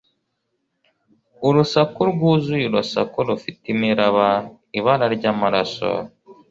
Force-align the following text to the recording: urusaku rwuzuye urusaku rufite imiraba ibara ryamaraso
urusaku 1.47 1.99
rwuzuye 2.11 2.65
urusaku 2.67 3.17
rufite 3.27 3.63
imiraba 3.73 4.27
ibara 4.79 5.05
ryamaraso 5.15 5.91